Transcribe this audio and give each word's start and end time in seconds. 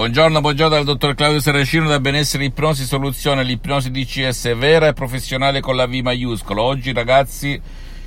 Buongiorno, 0.00 0.40
buongiorno 0.40 0.76
dal 0.76 0.84
dottor 0.84 1.14
Claudio 1.14 1.40
Saracino 1.40 1.86
da 1.86 2.00
Benessere 2.00 2.46
Ipnosi 2.46 2.86
Soluzione, 2.86 3.44
l'ipnosi 3.44 3.90
DCS 3.90 4.56
vera 4.56 4.86
e 4.86 4.92
professionale 4.94 5.60
con 5.60 5.76
la 5.76 5.86
V 5.86 5.92
maiuscola. 5.92 6.62
Oggi 6.62 6.94
ragazzi 6.94 7.60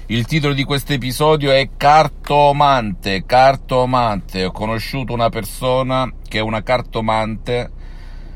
il 0.07 0.25
titolo 0.25 0.55
di 0.55 0.63
questo 0.63 0.93
episodio 0.93 1.51
è 1.51 1.69
Cartomante, 1.77 3.25
cartomante. 3.27 4.43
Ho 4.43 4.51
conosciuto 4.51 5.13
una 5.13 5.29
persona 5.29 6.11
che 6.27 6.39
è 6.39 6.41
una 6.41 6.63
cartomante, 6.63 7.71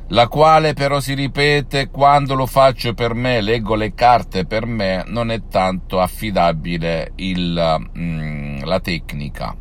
la 0.10 0.28
quale 0.28 0.74
però 0.74 1.00
si 1.00 1.16
ripete 1.16 1.90
quando 1.90 2.36
lo 2.36 2.46
faccio 2.46 2.94
per 2.94 3.16
me, 3.16 3.42
leggo 3.42 3.74
le 3.74 3.96
carte 3.96 4.46
per 4.46 4.68
me, 4.68 5.04
non 5.08 5.32
è 5.32 5.42
tanto 5.50 6.00
affidabile 6.00 7.14
il, 7.16 7.90
mm, 7.98 8.60
la 8.66 8.80
tecnica 8.80 9.55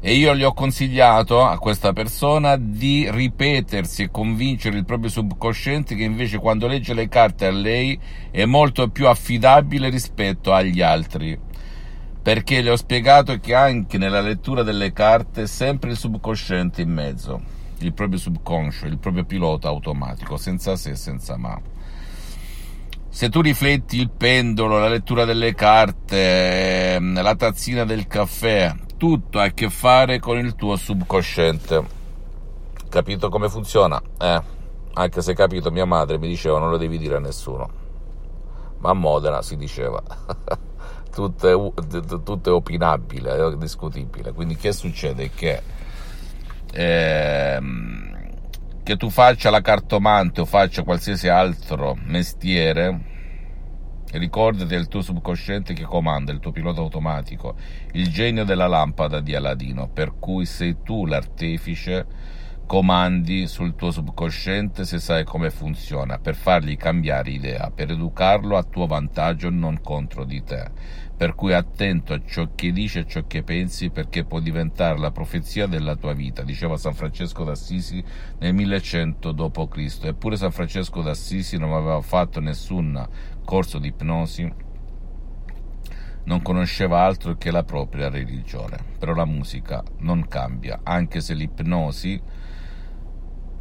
e 0.00 0.14
io 0.14 0.36
gli 0.36 0.42
ho 0.42 0.52
consigliato 0.52 1.44
a 1.44 1.58
questa 1.58 1.92
persona 1.92 2.56
di 2.56 3.08
ripetersi 3.10 4.02
e 4.02 4.10
convincere 4.10 4.76
il 4.76 4.84
proprio 4.84 5.08
subconsciente 5.10 5.94
che 5.94 6.04
invece 6.04 6.38
quando 6.38 6.66
legge 6.66 6.94
le 6.94 7.08
carte 7.08 7.46
a 7.46 7.50
lei 7.50 7.98
è 8.30 8.44
molto 8.44 8.88
più 8.88 9.08
affidabile 9.08 9.88
rispetto 9.88 10.52
agli 10.52 10.82
altri. 10.82 11.38
Perché 12.22 12.60
le 12.60 12.70
ho 12.70 12.76
spiegato 12.76 13.38
che 13.38 13.54
anche 13.54 13.98
nella 13.98 14.20
lettura 14.20 14.62
delle 14.62 14.92
carte 14.92 15.42
è 15.42 15.46
sempre 15.46 15.90
il 15.90 15.96
subconsciente 15.96 16.82
in 16.82 16.90
mezzo, 16.90 17.40
il 17.78 17.92
proprio 17.92 18.18
subconscio, 18.18 18.86
il 18.86 18.98
proprio 18.98 19.24
pilota 19.24 19.68
automatico, 19.68 20.36
senza 20.36 20.76
se 20.76 20.90
e 20.90 20.96
senza 20.96 21.36
ma 21.36 21.58
se 23.08 23.30
tu 23.30 23.40
rifletti 23.40 23.98
il 23.98 24.10
pendolo, 24.10 24.78
la 24.78 24.88
lettura 24.88 25.24
delle 25.24 25.54
carte, 25.54 26.96
ehm, 26.96 27.22
la 27.22 27.34
tazzina 27.34 27.84
del 27.84 28.06
caffè, 28.06 28.74
tutto 28.96 29.38
ha 29.38 29.44
a 29.44 29.50
che 29.52 29.70
fare 29.70 30.18
con 30.18 30.38
il 30.38 30.54
tuo 30.54 30.76
subconsciente. 30.76 31.84
Capito 32.88 33.28
come 33.28 33.48
funziona? 33.48 34.00
Eh, 34.18 34.42
anche 34.94 35.22
se 35.22 35.34
capito, 35.34 35.70
mia 35.70 35.84
madre 35.84 36.18
mi 36.18 36.28
diceva 36.28 36.58
non 36.58 36.70
lo 36.70 36.76
devi 36.76 36.98
dire 36.98 37.16
a 37.16 37.20
nessuno. 37.20 37.84
Ma 38.78 38.90
a 38.90 38.94
Modena 38.94 39.42
si 39.42 39.56
diceva. 39.56 40.02
tutto, 41.12 41.48
è, 41.48 42.02
tutto 42.22 42.50
è 42.50 42.52
opinabile, 42.52 43.36
è 43.36 43.56
discutibile. 43.56 44.32
Quindi 44.32 44.56
che 44.56 44.72
succede? 44.72 45.30
Che, 45.30 45.62
ehm, 46.72 48.30
che 48.82 48.96
tu 48.96 49.10
faccia 49.10 49.50
la 49.50 49.60
cartomante 49.60 50.40
o 50.42 50.44
faccia 50.44 50.82
qualsiasi 50.82 51.28
altro 51.28 51.96
mestiere, 52.04 53.15
Ricordati 54.18 54.66
del 54.66 54.88
tuo 54.88 55.02
subconsciente 55.02 55.74
che 55.74 55.84
comanda, 55.84 56.32
il 56.32 56.40
tuo 56.40 56.50
pilota 56.50 56.80
automatico, 56.80 57.54
il 57.92 58.08
genio 58.08 58.44
della 58.44 58.66
lampada 58.66 59.20
di 59.20 59.34
Aladino, 59.34 59.88
per 59.88 60.14
cui 60.18 60.46
sei 60.46 60.76
tu 60.82 61.04
l'artefice, 61.04 62.06
comandi 62.66 63.46
sul 63.46 63.76
tuo 63.76 63.92
subconsciente 63.92 64.84
se 64.84 64.98
sai 64.98 65.24
come 65.24 65.50
funziona, 65.50 66.18
per 66.18 66.34
fargli 66.34 66.76
cambiare 66.76 67.30
idea, 67.30 67.70
per 67.70 67.92
educarlo 67.92 68.56
a 68.56 68.64
tuo 68.64 68.86
vantaggio 68.86 69.50
non 69.50 69.80
contro 69.80 70.24
di 70.24 70.42
te. 70.42 70.70
Per 71.16 71.34
cui 71.34 71.54
attento 71.54 72.12
a 72.12 72.20
ciò 72.22 72.50
che 72.54 72.72
dici 72.72 72.98
e 72.98 73.06
ciò 73.06 73.24
che 73.26 73.42
pensi 73.42 73.90
perché 73.90 74.24
può 74.24 74.40
diventare 74.40 74.98
la 74.98 75.12
profezia 75.12 75.66
della 75.66 75.94
tua 75.94 76.12
vita, 76.12 76.42
diceva 76.42 76.76
San 76.76 76.92
Francesco 76.92 77.44
d'Assisi 77.44 78.04
nel 78.40 78.52
1100 78.52 79.32
d.C. 79.32 79.98
Eppure 80.02 80.36
San 80.36 80.50
Francesco 80.50 81.00
d'Assisi 81.00 81.56
non 81.56 81.72
aveva 81.72 82.00
fatto 82.02 82.40
nessun 82.40 83.08
corso 83.44 83.78
di 83.78 83.88
ipnosi, 83.88 84.52
non 86.24 86.42
conosceva 86.42 87.04
altro 87.04 87.36
che 87.36 87.50
la 87.50 87.62
propria 87.62 88.10
religione. 88.10 88.76
Però 88.98 89.14
la 89.14 89.24
musica 89.24 89.82
non 90.00 90.26
cambia, 90.28 90.80
anche 90.82 91.20
se 91.20 91.32
l'ipnosi 91.32 92.20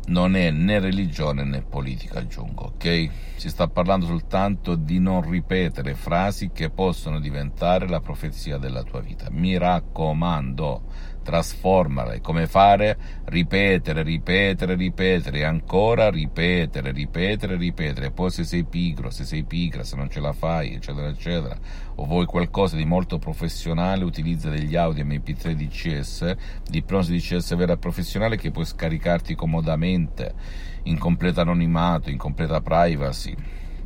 non 0.07 0.35
è 0.35 0.51
né 0.51 0.79
religione 0.79 1.43
né 1.43 1.61
politica, 1.61 2.19
aggiungo, 2.19 2.65
ok? 2.65 3.09
Si 3.35 3.49
sta 3.49 3.67
parlando 3.67 4.05
soltanto 4.05 4.75
di 4.75 4.99
non 4.99 5.27
ripetere 5.29 5.95
frasi 5.95 6.51
che 6.53 6.69
possono 6.69 7.19
diventare 7.19 7.87
la 7.87 8.01
profezia 8.01 8.57
della 8.57 8.83
tua 8.83 9.01
vita. 9.01 9.27
Mi 9.31 9.57
raccomando, 9.57 10.83
trasformare, 11.25 12.21
come 12.21 12.45
fare? 12.45 12.97
Ripetere, 13.25 14.03
ripetere, 14.03 14.75
ripetere, 14.75 15.43
ancora 15.43 16.11
ripetere, 16.11 16.91
ripetere, 16.91 17.57
ripetere. 17.57 18.11
Poi 18.11 18.29
se 18.29 18.43
sei 18.43 18.63
pigro, 18.63 19.09
se 19.09 19.25
sei 19.25 19.43
pigra, 19.43 19.83
se 19.83 19.95
non 19.95 20.07
ce 20.07 20.19
la 20.19 20.33
fai, 20.33 20.75
eccetera, 20.75 21.07
eccetera, 21.07 21.57
o 21.95 22.05
vuoi 22.05 22.27
qualcosa 22.27 22.75
di 22.75 22.85
molto 22.85 23.17
professionale, 23.17 24.03
utilizza 24.03 24.49
degli 24.49 24.75
audio 24.75 25.03
MP3 25.03 25.53
DCS, 25.53 26.35
di 26.69 26.77
ipnosi 26.77 27.15
DCS 27.15 27.55
vera 27.55 27.75
professionale 27.75 28.37
che 28.37 28.51
puoi 28.51 28.65
scaricarti 28.65 29.33
comodamente, 29.33 30.33
in 30.83 30.99
completo 30.99 31.41
anonimato, 31.41 32.11
in 32.11 32.17
completa 32.17 32.61
privacy 32.61 33.35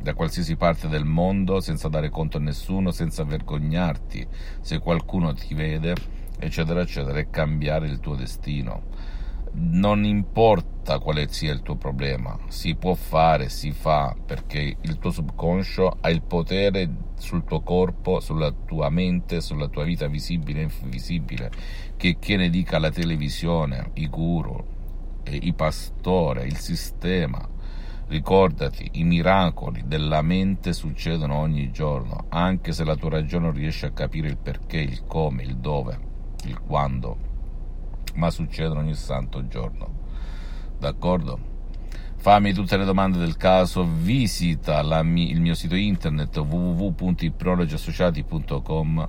da 0.02 0.14
qualsiasi 0.14 0.56
parte 0.56 0.88
del 0.88 1.04
mondo 1.04 1.60
senza 1.60 1.88
dare 1.88 2.10
conto 2.10 2.36
a 2.36 2.40
nessuno, 2.40 2.90
senza 2.90 3.24
vergognarti 3.24 4.26
se 4.60 4.78
qualcuno 4.78 5.34
ti 5.34 5.52
vede 5.52 6.19
eccetera, 6.40 6.80
eccetera, 6.80 7.18
e 7.18 7.30
cambiare 7.30 7.86
il 7.86 8.00
tuo 8.00 8.16
destino. 8.16 8.88
Non 9.52 10.04
importa 10.04 11.00
quale 11.00 11.26
sia 11.28 11.52
il 11.52 11.62
tuo 11.62 11.74
problema, 11.74 12.38
si 12.48 12.76
può 12.76 12.94
fare, 12.94 13.48
si 13.48 13.72
fa, 13.72 14.14
perché 14.24 14.76
il 14.80 14.98
tuo 14.98 15.10
subconscio 15.10 15.98
ha 16.00 16.08
il 16.08 16.22
potere 16.22 16.88
sul 17.16 17.44
tuo 17.44 17.60
corpo, 17.60 18.20
sulla 18.20 18.52
tua 18.52 18.90
mente, 18.90 19.40
sulla 19.40 19.66
tua 19.66 19.82
vita 19.82 20.06
visibile 20.06 20.62
e 20.62 20.68
invisibile, 20.82 21.50
che, 21.96 22.16
che 22.20 22.36
ne 22.36 22.48
dica 22.48 22.78
la 22.78 22.90
televisione, 22.90 23.90
i 23.94 24.08
guru, 24.08 24.64
i 25.24 25.52
pastori, 25.52 26.46
il 26.46 26.58
sistema. 26.58 27.44
Ricordati, 28.06 28.88
i 28.94 29.04
miracoli 29.04 29.82
della 29.86 30.22
mente 30.22 30.72
succedono 30.72 31.34
ogni 31.34 31.72
giorno, 31.72 32.26
anche 32.28 32.72
se 32.72 32.84
la 32.84 32.94
tua 32.94 33.10
ragione 33.10 33.46
non 33.46 33.54
riesce 33.54 33.86
a 33.86 33.92
capire 33.92 34.28
il 34.28 34.36
perché, 34.36 34.78
il 34.78 35.04
come, 35.06 35.42
il 35.42 35.56
dove 35.56 36.09
il 36.44 36.60
quando, 36.60 37.16
ma 38.14 38.30
succedono 38.30 38.78
ogni 38.80 38.94
santo 38.94 39.46
giorno. 39.48 39.98
D'accordo? 40.78 41.48
Fammi 42.16 42.52
tutte 42.52 42.76
le 42.76 42.84
domande 42.84 43.18
del 43.18 43.36
caso, 43.36 43.84
visita 43.84 45.02
mi- 45.02 45.30
il 45.30 45.40
mio 45.40 45.54
sito 45.54 45.74
internet 45.74 46.36
www.ipnologiassociati.com, 46.36 49.08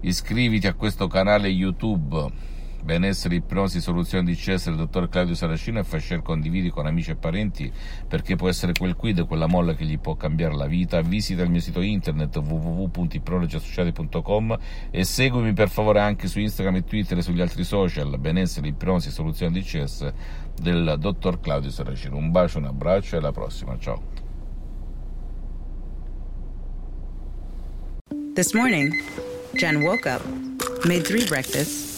iscriviti 0.00 0.66
a 0.66 0.72
questo 0.74 1.06
canale 1.08 1.48
YouTube 1.48 2.56
benessere, 2.82 3.36
ipnosi, 3.36 3.80
soluzione 3.80 4.24
di 4.24 4.36
Cesare, 4.36 4.76
dottor 4.76 5.08
Claudio 5.08 5.34
Saracino 5.34 5.78
e 5.80 5.84
fai 5.84 6.00
share, 6.00 6.22
condividi 6.22 6.70
con 6.70 6.86
amici 6.86 7.10
e 7.10 7.16
parenti 7.16 7.70
perché 8.06 8.36
può 8.36 8.48
essere 8.48 8.72
quel 8.72 8.94
quid, 8.96 9.26
quella 9.26 9.46
molla 9.46 9.74
che 9.74 9.84
gli 9.84 9.98
può 9.98 10.14
cambiare 10.16 10.54
la 10.54 10.66
vita. 10.66 11.00
Visita 11.00 11.42
il 11.42 11.50
mio 11.50 11.60
sito 11.60 11.80
internet 11.80 12.36
www.ipnologiassociati.com 12.36 14.58
e 14.90 15.04
seguimi 15.04 15.52
per 15.52 15.68
favore 15.68 16.00
anche 16.00 16.26
su 16.28 16.40
Instagram 16.40 16.76
e 16.76 16.84
Twitter 16.84 17.18
e 17.18 17.22
sugli 17.22 17.40
altri 17.40 17.64
social, 17.64 18.16
benessere, 18.18 18.68
ipnosi, 18.68 19.10
soluzione 19.10 19.52
di 19.52 19.62
CS 19.62 20.12
del 20.60 20.96
dottor 20.98 21.40
Claudio 21.40 21.70
Saracino. 21.70 22.16
Un 22.16 22.30
bacio, 22.30 22.58
un 22.58 22.64
abbraccio 22.64 23.16
e 23.16 23.18
alla 23.18 23.32
prossima, 23.32 23.76
ciao. 23.78 24.16
This 28.34 28.54
morning, 28.54 28.92
Jen 29.54 29.82
woke 29.82 30.06
up, 30.06 30.22
made 30.84 31.02
three 31.02 31.26
breakfasts 31.26 31.97